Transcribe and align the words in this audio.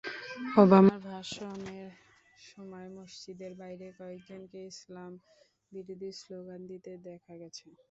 ওবামার 0.55 0.99
ভাষণের 1.07 1.89
সময় 2.47 2.87
মসজিদের 2.97 3.51
বাইরে 3.61 3.87
কয়েকজনকে 3.99 4.59
ইসলামবিরোধী 4.71 6.09
স্লোগান 6.21 6.61
দিতে 6.71 6.91
দেখা 7.07 7.33
গেছে। 7.41 7.65